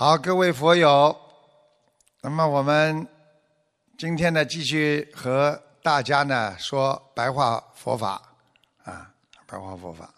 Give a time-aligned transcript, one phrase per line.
[0.00, 1.14] 好，各位佛友，
[2.22, 3.06] 那么我们
[3.98, 8.12] 今天呢，继续和大家呢说白话佛法
[8.82, 9.12] 啊，
[9.46, 10.08] 白话佛法。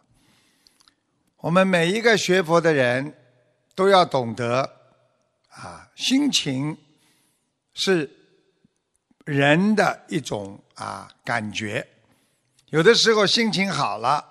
[1.38, 3.12] 我们每一个学佛的人
[3.74, 4.60] 都要懂得
[5.48, 6.78] 啊，心情
[7.74, 8.08] 是
[9.24, 11.84] 人的一种啊感觉。
[12.66, 14.24] 有的时候心情好了，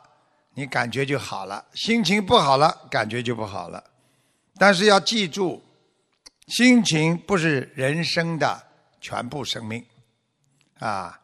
[0.54, 3.91] 你感觉就好了；心情不好了，感觉就不好了。
[4.62, 5.60] 但是要记住，
[6.46, 8.62] 心情不是人生的
[9.00, 9.84] 全部生命，
[10.78, 11.20] 啊！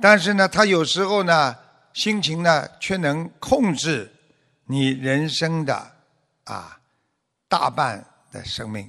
[0.00, 1.56] 但是呢，他有时候呢，
[1.94, 4.08] 心情呢却能控制
[4.66, 5.74] 你人生的
[6.44, 6.78] 啊
[7.48, 8.88] 大半的生命。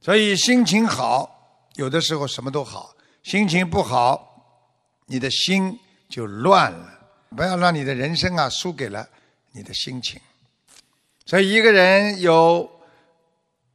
[0.00, 4.64] 所以心情好，有的时候什么都好；心情不好，
[5.04, 6.98] 你的心就乱了。
[7.36, 9.06] 不要让你的人生啊输给了
[9.52, 10.18] 你的心情。
[11.26, 12.72] 所以一个人有。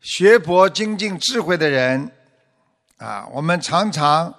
[0.02, 2.12] 学博精进智慧的人，
[2.98, 4.34] 啊，我们常常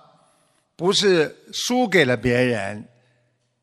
[0.74, 2.88] 不是输给了别人，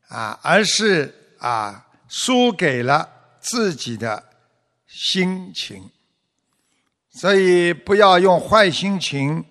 [0.08, 3.08] 啊，而是啊输给了
[3.40, 4.22] 自己的
[4.86, 5.90] 心情。
[7.10, 9.44] 所以不要用坏心情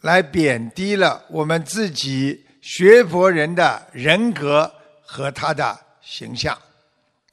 [0.00, 6.58] 来贬低了我们自己学佛人的人格和他的形象，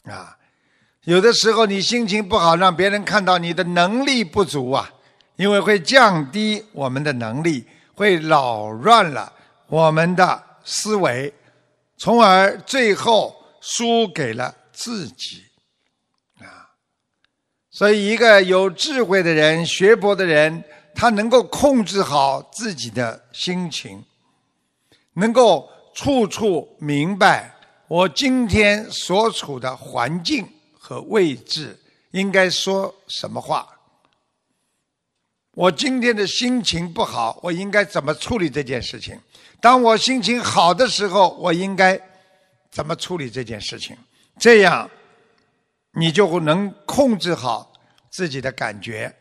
[0.03, 0.38] 啊。
[1.06, 4.88] 有的时候你心情不好，让别人看到你的能力不足啊，
[5.36, 9.34] 因为会降低我们的能力，会扰乱了
[9.66, 11.34] 我们的思维，
[11.98, 15.44] 从而最后输给了自己
[16.38, 16.70] 啊。
[17.72, 24.06] 所以，一个有智慧的人、学博的人，他能够控制好自己的心情，
[25.14, 27.56] 能够处处明白
[27.88, 30.48] 我今天所处的环境。
[30.92, 31.80] 和位置
[32.11, 33.66] 应该说什么话？
[35.52, 39.17] 我今天的心情不好，我应该怎么处理这件事情？
[39.62, 41.97] 当我心情好的时候，我应该
[42.69, 43.96] 怎么处理这件事情？
[44.38, 44.91] 这样，
[45.91, 47.72] 你就能控制好
[48.09, 49.16] 自己的感觉，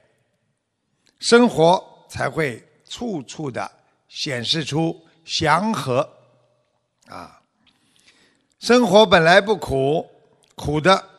[1.20, 3.70] 生活才会处处的
[4.08, 5.98] 显示出祥和。
[7.06, 7.40] 啊，
[8.58, 10.04] 生活本来不苦，
[10.56, 11.09] 苦的。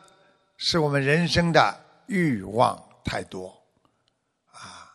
[0.64, 3.48] 是我们人生的欲望太多，
[4.52, 4.86] 啊！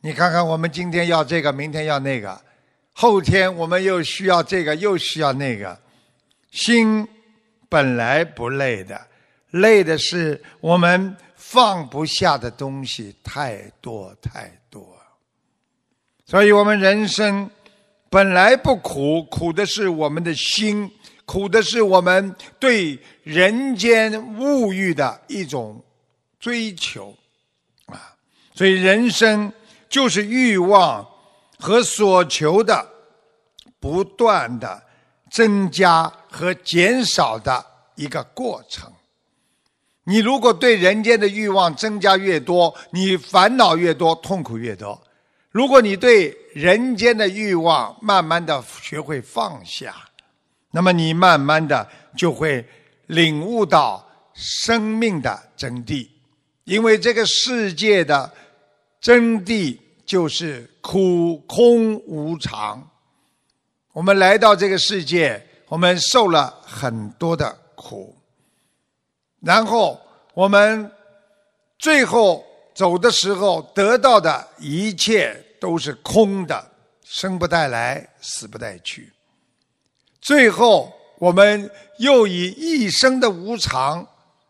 [0.00, 2.38] 你看看，我们今天要这个，明天要那个，
[2.92, 5.78] 后天我们又需要这个，又需要那个。
[6.50, 7.06] 心
[7.68, 9.00] 本来不累的，
[9.50, 14.84] 累的是我们放不下的东西太多太多。
[16.26, 17.48] 所以我们人生
[18.10, 20.90] 本来不苦，苦的是我们的心。
[21.26, 25.82] 苦的是我们对人间物欲的一种
[26.38, 27.16] 追求，
[27.86, 28.14] 啊，
[28.54, 29.52] 所以人生
[29.88, 31.06] 就是欲望
[31.58, 32.86] 和所求的
[33.80, 34.82] 不断的
[35.30, 37.64] 增加和减少的
[37.94, 38.92] 一个过程。
[40.04, 45.00] 你如果对人间的欲望增加越多，你烦恼越多，痛苦越多；
[45.50, 49.94] 如果你对人间的欲望慢慢的学会放下。
[50.74, 52.66] 那么你慢慢的就会
[53.06, 54.04] 领悟到
[54.34, 56.08] 生命的真谛，
[56.64, 58.28] 因为这个世界的
[59.00, 62.90] 真谛就是苦空无常。
[63.92, 68.12] 我们来到这个世界，我们受了很多的苦，
[69.40, 70.00] 然后
[70.34, 70.90] 我们
[71.78, 76.68] 最后走的时候得到的一切都是空的，
[77.04, 79.12] 生不带来，死不带去。
[80.24, 84.06] 最后，我们又以一生的无常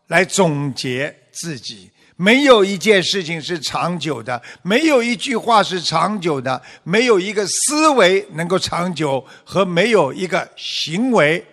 [0.07, 1.91] 来总结自己。
[2.15, 11.45] 没有一件事情是长久的，没有一句话是长久的，没有一个思维能够长久，和没有一个行为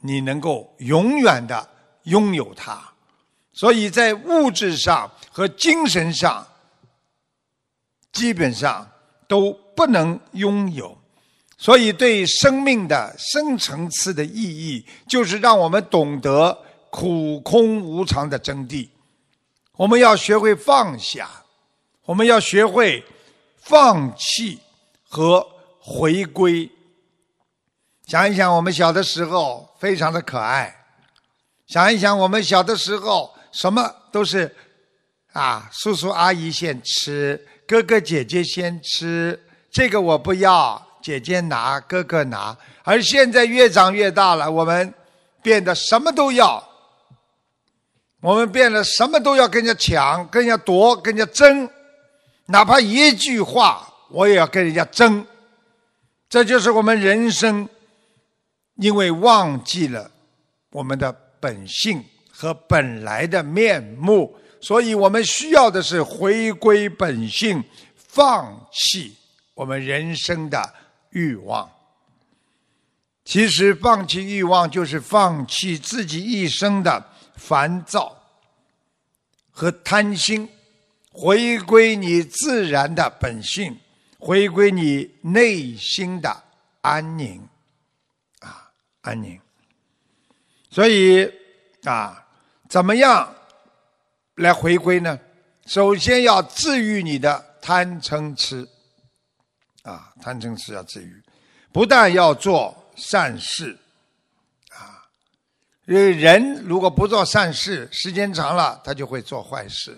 [0.00, 1.68] 你能够永远的
[2.04, 2.82] 拥有它。
[3.52, 6.46] 所以在物质上和精神上，
[8.12, 8.90] 基本上
[9.28, 10.96] 都不能拥有。
[11.62, 16.58] 所以，对生命的深层次的意义，就是让我们懂得
[16.90, 18.88] 苦空无常的真谛。
[19.76, 21.30] 我们要学会放下，
[22.04, 23.04] 我们要学会
[23.60, 24.58] 放弃
[25.08, 25.46] 和
[25.78, 26.68] 回归。
[28.08, 30.68] 想一想，我们小的时候非常的可爱；
[31.68, 34.52] 想一想，我们小的时候什么都是
[35.32, 40.88] 啊，叔叔阿姨先吃，哥哥姐姐先吃，这个我不要。
[41.02, 44.94] 姐姐拿，哥哥拿，而现在越长越大了，我们
[45.42, 46.62] 变得什么都要。
[48.20, 51.68] 我们变得什么都要跟人家抢、跟人家夺、跟人家争，
[52.46, 55.26] 哪怕一句话我也要跟人家争。
[56.28, 57.68] 这就是我们人生，
[58.76, 60.08] 因为忘记了
[60.70, 67.62] 我们的本性和本来的面目，所以我们需要的是回归本性，
[67.96, 69.16] 放弃
[69.52, 70.62] 我们人生的
[71.12, 71.70] 欲望。
[73.24, 77.02] 其实，放弃欲望就是放弃自己一生的
[77.36, 78.16] 烦躁
[79.50, 80.48] 和贪心，
[81.10, 83.78] 回归你自然的本性。
[84.18, 86.44] 回归你内心的
[86.80, 87.42] 安宁，
[88.38, 88.70] 啊，
[89.00, 89.40] 安宁。
[90.70, 91.28] 所以
[91.82, 92.24] 啊，
[92.68, 93.34] 怎么样
[94.36, 95.18] 来回归呢？
[95.66, 98.68] 首先要治愈你的贪嗔痴，
[99.82, 101.22] 啊，贪嗔痴要治愈。
[101.72, 103.76] 不但要做善事，
[104.70, 105.02] 啊，
[105.86, 109.96] 因为人如果不做善事，时间长了他就会做坏事。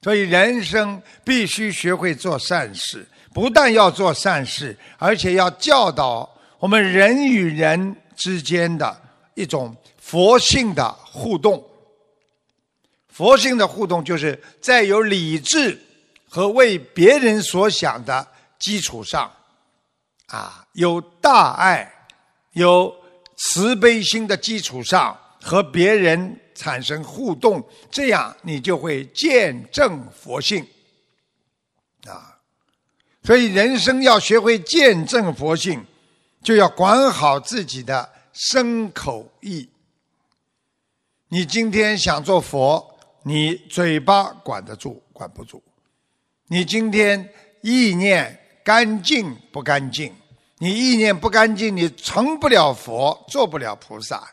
[0.00, 3.06] 所以人生必须学会做善事。
[3.32, 6.28] 不但要做善事，而且要教导
[6.58, 9.00] 我们人与人之间的
[9.34, 11.64] 一种佛性的互动。
[13.08, 15.80] 佛性的互动，就是在有理智
[16.28, 18.26] 和为别人所想的
[18.62, 19.28] 基础上，
[20.28, 21.92] 啊，有大爱、
[22.52, 22.94] 有
[23.36, 30.64] 慈悲心的基础上，和别人产生互动，这样你就会见证佛性。
[32.06, 32.38] 啊
[33.24, 35.84] 所以，人生要学会见证佛性，
[36.42, 39.68] 就要管好自己的身口意。
[41.28, 45.62] 你今天想做佛，你嘴巴管得住，管不住；
[46.48, 50.14] 你今天意念干净不干净？
[50.58, 54.28] 你意念不干净，你成不了佛，做不了菩萨。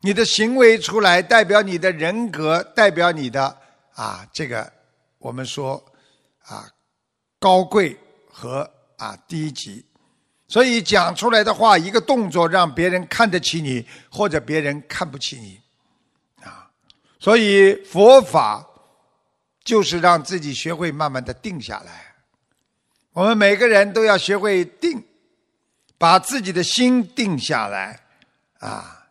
[0.00, 3.58] 你的行为出来，代表你的人格，代表你的
[3.94, 4.72] 啊，这个
[5.18, 5.82] 我们说
[6.42, 6.70] 啊。
[7.42, 7.98] 高贵
[8.30, 9.82] 和啊低级，
[10.46, 15.58] 所以讲出来的话，一个动作让别人看得起你，或者别人看不起你，
[16.44, 16.70] 啊，
[17.18, 18.62] 所以佛法
[19.64, 22.09] 就是让自己学会慢慢的定下来。
[23.12, 25.02] 我们每个人都要学会定，
[25.98, 28.00] 把自己的心定下来，
[28.60, 29.06] 啊，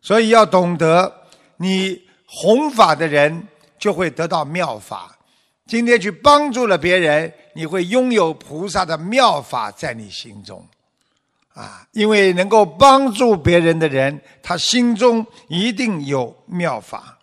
[0.00, 1.12] 所以要懂得，
[1.56, 3.48] 你弘法的人
[3.78, 5.18] 就会得到妙法。
[5.66, 10.66] 今天去帮助了别人，你会拥有菩萨的妙法在你心中，
[11.54, 17.18] 啊，因为能够帮助别人的人，他心中一定有妙法，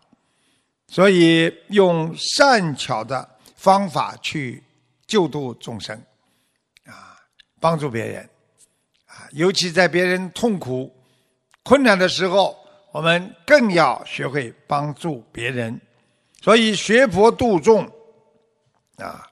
[0.88, 4.64] 所以用善巧的方法去
[5.06, 6.02] 救度众生，
[7.60, 8.30] 帮助别人，
[9.06, 10.92] 啊，尤其在别人痛苦、
[11.64, 12.58] 困难的时候，
[12.92, 15.80] 我们更要学会帮助别人，
[16.42, 17.86] 所以学佛度众。
[18.98, 19.26] 啊，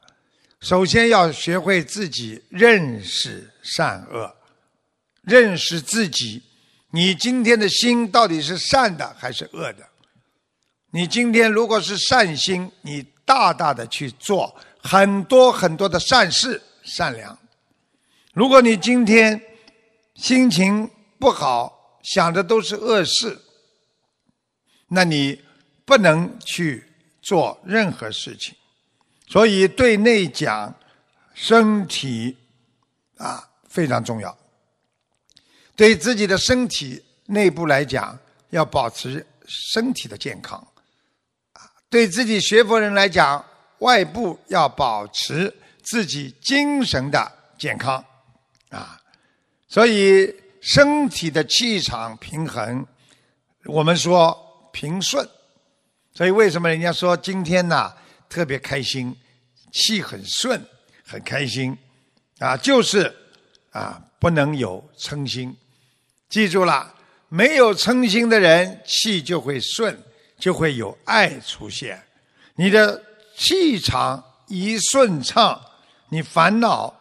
[0.61, 4.33] 首先要学会自己认识善恶，
[5.23, 6.41] 认识自己，
[6.91, 9.85] 你今天的心到底是善的还是恶的？
[10.91, 17.35] 你今天如果是善心，你大大的去做很多很多的善事、善良；
[18.37, 19.41] 如果你今天
[20.13, 20.87] 心情
[21.17, 23.35] 不好，想的都是恶事，
[24.89, 25.41] 那你
[25.83, 26.83] 不能去
[27.19, 28.53] 做任何事情。
[29.27, 30.71] 所以，对内讲，
[31.33, 32.37] 身体
[33.17, 34.37] 啊非常重要。
[35.75, 38.15] 对自己的身体内部来讲，
[38.51, 40.59] 要保持身体的健康；
[41.53, 43.43] 啊，对自己学佛人来讲，
[43.79, 48.05] 外部要保持自己精神的健康。
[48.69, 48.99] 啊，
[49.67, 52.85] 所以身体的气场平衡，
[53.65, 55.27] 我们说平顺。
[56.13, 57.93] 所以，为什么人家说今天呢？
[58.27, 59.15] 特别开心，
[59.71, 60.59] 气很顺，
[61.05, 61.77] 很开心，
[62.39, 63.15] 啊，就是
[63.71, 65.55] 啊，不能有嗔心。
[66.27, 66.93] 记住了，
[67.29, 69.97] 没有嗔心的人，气就会顺，
[70.39, 72.03] 就会有爱出现。
[72.55, 73.01] 你的
[73.37, 75.61] 气场一顺畅，
[76.09, 76.93] 你烦恼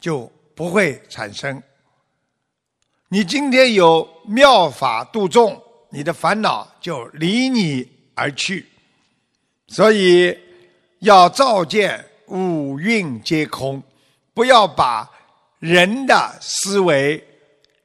[0.00, 0.30] 就
[0.60, 1.62] 不会产生。
[3.08, 8.68] 你今天有妙法度众，你的烦恼就离你而去。
[9.68, 10.38] 所以。
[10.98, 13.82] 要照见五蕴皆空，
[14.34, 15.10] 不要把
[15.58, 17.26] 人的思维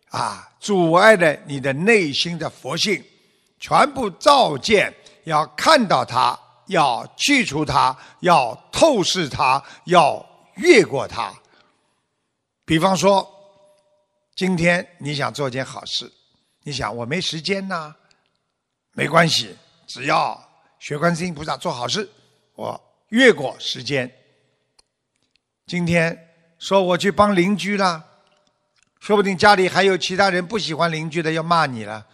[0.09, 3.01] 啊阻碍了你的内心的佛性，
[3.57, 10.21] 全部照见，要看到它，要去除它，要透视它，要
[10.55, 11.33] 越过它。
[12.65, 13.31] 比方说，
[14.35, 16.11] 今天你想做件好事，
[16.63, 17.93] 你想我没时间呐，
[18.93, 19.55] 没关系，
[19.85, 20.43] 只要
[20.79, 22.09] 学观世音菩萨做好事，
[22.55, 24.11] 我越过时间。
[25.67, 28.03] 今天说我去帮邻居了，
[28.99, 32.05] 说不定家里还有其他人不喜欢邻居的要骂你了。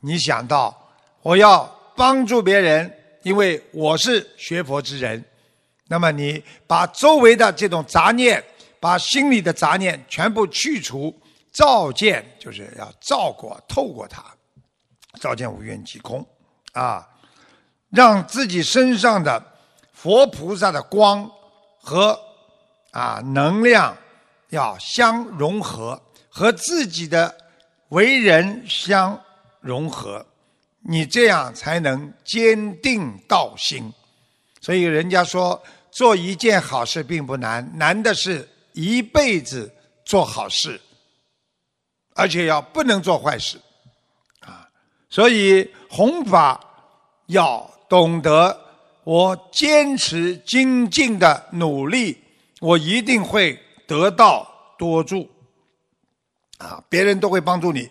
[0.00, 2.90] 你想到我要帮助别人，
[3.24, 5.22] 因为我是学佛之人，
[5.86, 8.42] 那么你把周围的这种杂念，
[8.80, 11.14] 把心里的杂念全部去除，
[11.52, 14.24] 照见就是要照过、透过它，
[15.20, 16.26] 照见无缘即空
[16.72, 17.08] 啊，
[17.90, 19.42] 让自己身上的
[19.92, 21.30] 佛菩萨的光
[21.80, 22.18] 和。
[22.90, 23.94] 啊，能量
[24.48, 27.32] 要相融合，和自己的
[27.90, 29.16] 为人相
[29.60, 30.26] 融合，
[30.80, 33.92] 你这样才能坚定道心。
[34.62, 38.48] 所以人家说，做一件好事并不难，难的是
[38.80, 39.68] 一辈子
[40.04, 40.80] 做好事，
[42.14, 43.60] 而且要不能做坏事。
[44.38, 44.68] 啊，
[45.10, 46.60] 所以弘法
[47.26, 48.56] 要懂得，
[49.02, 52.22] 我坚持精进的努力。
[52.60, 55.28] 我一定会得到多助，
[56.58, 57.88] 啊，别人都会帮助你。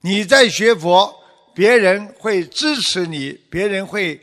[0.00, 1.14] 你在学佛，
[1.54, 4.18] 别人会支持你，别人会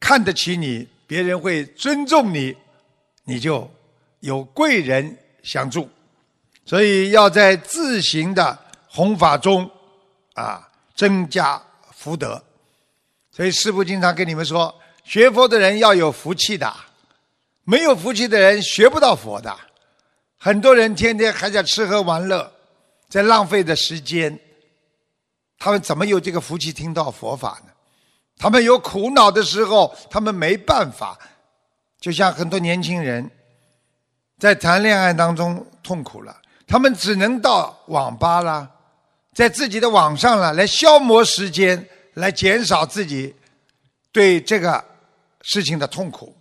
[0.00, 2.56] 看得起你，别人会尊重你，
[3.24, 3.70] 你就
[4.20, 5.88] 有贵人相助。
[6.66, 9.70] 所以要在自行的弘法中
[10.34, 11.62] 啊，增加
[11.94, 12.42] 福德。
[13.30, 14.74] 所以师父经常跟你们说，
[15.04, 16.70] 学佛的人要有福气的。
[17.68, 19.56] 没有福气的人学不到佛的，
[20.38, 22.48] 很多人天天还在吃喝玩乐，
[23.08, 24.38] 在浪费的时间，
[25.58, 27.72] 他们怎么有这个福气听到佛法呢？
[28.38, 31.18] 他们有苦恼的时候，他们没办法，
[32.00, 33.28] 就像很多年轻人，
[34.38, 38.68] 在谈恋爱当中痛苦了，他们只能到网吧啦，
[39.34, 43.34] 在自己的网上了来消磨时间，来减少自己
[44.12, 44.84] 对这个
[45.42, 46.36] 事情的痛苦。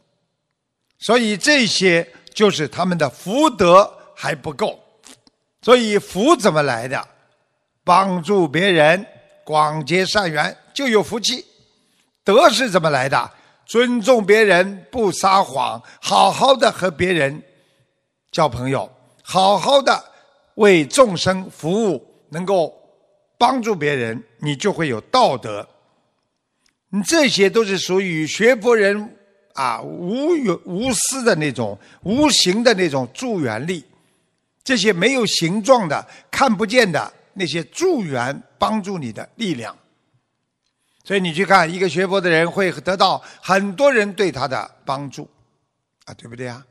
[1.00, 4.80] 所以这些就是他们的福德还不够，
[5.62, 7.08] 所以福怎么来的？
[7.84, 9.06] 帮助别人，
[9.44, 11.46] 广结善缘就有福气。
[12.24, 13.32] 德是怎么来的？
[13.66, 17.44] 尊重别人，不撒谎，好好的和别人
[18.36, 18.92] 交朋友，
[19.24, 20.04] 好好的
[20.56, 22.74] 为众生服务，能够
[23.38, 25.66] 帮助别人，你就会有道德。
[26.90, 29.18] 你这些都是属于学佛人。
[29.54, 33.86] 啊，无有无私的那种无形的那种助缘力，
[34.66, 39.74] 这些没有形状的、看不见的那些助缘帮助你的力量。
[41.06, 45.26] 所以你去看一个学佛的人，会得到很多人对他的帮助，
[46.04, 46.62] 啊，对不对啊？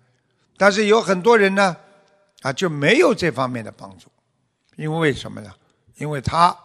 [0.56, 1.76] 但是有很多人呢，
[2.42, 4.08] 啊，就没有这方面的帮助，
[4.76, 5.50] 因为什么呢？
[5.96, 6.56] 因为他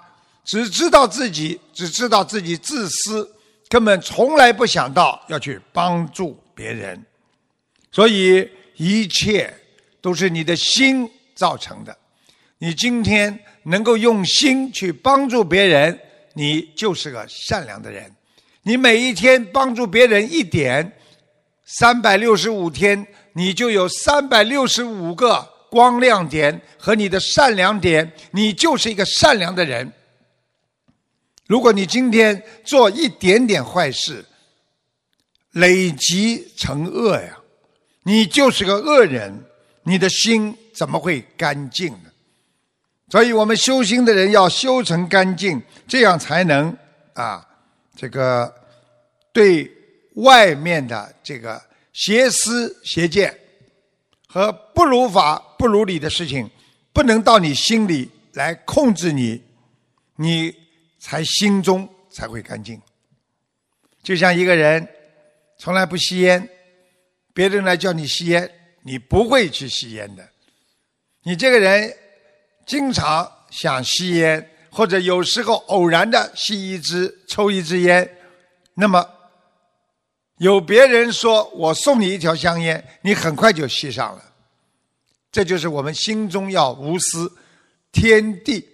[0.43, 3.35] 只知道自己，只知道自己自私。
[3.69, 7.05] 根本从来不想到要去帮助别人，
[7.91, 9.53] 所以一切
[10.01, 11.95] 都是你的心造成的。
[12.57, 15.99] 你今天能够用心去帮助别人，
[16.33, 18.11] 你就是个善良的人。
[18.63, 20.91] 你每一天帮助别人一点，
[21.71, 29.93] 三百六十五天，你就有三百六十五个光亮点和你的善良点，你就是一个善良的人。
[31.45, 34.25] 如果你今天做一点点坏事，
[35.51, 37.37] 累积成恶呀，
[38.01, 39.45] 你就是个恶人，
[39.83, 42.09] 你的心怎么会干净呢？
[43.11, 46.75] 所以我们修心的人要修成干净，这样才能
[47.13, 47.47] 啊，
[47.95, 48.51] 这个
[49.31, 49.71] 对
[50.21, 51.61] 外面的这个
[51.93, 53.37] 邪思邪见
[54.27, 56.49] 和不如法不如理的事情，
[56.93, 59.41] 不能到你心里来控制你，
[60.15, 60.53] 你。
[61.01, 62.77] 才心中才会干净，
[64.03, 64.85] 就像一个人
[65.57, 66.45] 从来不吸烟，
[67.33, 68.51] 别人来叫你吸烟，
[68.83, 70.29] 你不会去吸烟的。
[71.23, 71.95] 你这个人
[72.65, 78.17] 经常想吸烟，或者有时候偶然的吸一支、抽一支烟，
[78.73, 79.09] 那么
[80.39, 84.23] 有别人说我送你一条香烟，你很快就吸上了。
[85.31, 87.31] 这就是我们心中要无私，
[87.91, 88.67] 天地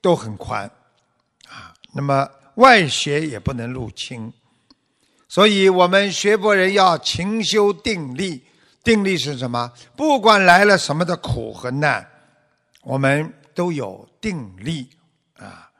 [0.00, 0.64] 都很宽。
[1.48, 4.32] 啊那么外邪也不能入侵，
[5.28, 8.42] 所以我们学佛人要勤修定力。
[8.82, 9.70] 定力是什么？
[9.94, 12.08] 不管来了什么的苦和难，
[12.82, 14.88] 我们都有定力
[15.36, 15.70] 啊，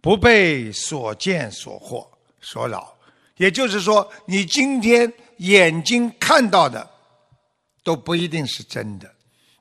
[0.00, 2.04] 不被所见所惑
[2.40, 2.92] 所扰。
[3.36, 6.88] 也就是说，你今天眼睛看到的
[7.82, 9.12] 都不一定是真的。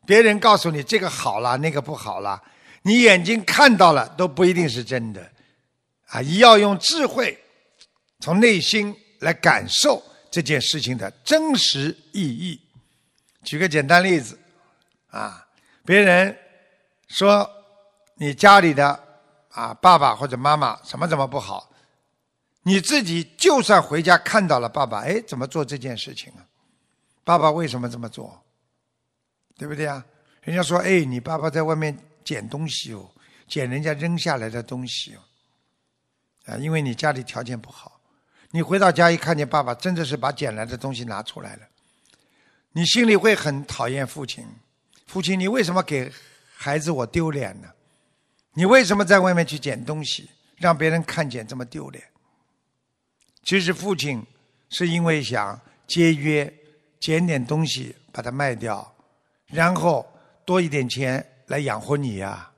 [0.05, 2.41] 别人告诉你这个好了，那个不好了，
[2.81, 5.31] 你眼睛看到了都不一定是真的。
[6.07, 7.37] 啊，要用智慧
[8.19, 12.59] 从内心来感受这件事情的真实意义。
[13.43, 14.37] 举个简单例子，
[15.09, 15.47] 啊，
[15.85, 16.37] 别人
[17.07, 17.49] 说
[18.15, 19.01] 你家里的
[19.49, 21.70] 啊爸爸或者妈妈怎么怎么不好，
[22.63, 26.45] 你自己就算回家看到了爸爸，哎，怎么做这件事情啊？
[27.23, 28.43] 爸爸为什么这么做？
[29.57, 30.05] 对不对啊？
[30.41, 33.09] 人家说，哎，你爸爸在外面捡东西哦，
[33.47, 35.19] 捡人家扔下来的东西哦，
[36.45, 37.99] 啊，因为你家里条件不好，
[38.51, 41.67] 你回到家一看见爸爸真的是把捡来的东西拿出来了。
[42.71, 44.47] 你心里会很讨厌父亲，
[45.07, 46.11] 父亲，你为什么给
[46.55, 47.67] 孩子我丢脸呢？
[48.53, 52.03] 你为什么在外面去捡东西，让别人看见这么丢脸？
[53.43, 54.23] 其实父亲
[54.69, 56.51] 是因为想节约，
[56.99, 58.95] 捡点东西把它卖掉，
[59.47, 60.05] 然后
[60.45, 62.49] 多一点钱来养活你呀。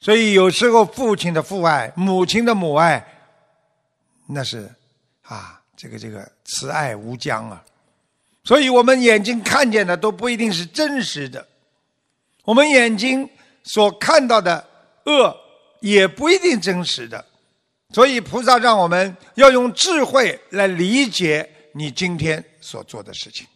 [0.00, 3.06] 所以有时候父亲的父爱，母亲的母爱，
[4.26, 4.68] 那是
[5.22, 7.62] 啊，这个这个慈爱无疆啊。
[8.44, 11.46] 所以我们眼睛看见的都不一定是真实的，
[12.44, 13.28] 我们眼睛
[13.62, 14.66] 所看到的
[15.04, 15.36] 恶
[15.80, 17.22] 也不一定真实的。
[17.92, 23.46] 所以菩萨让我们要用智慧来理解你今天所做的事情。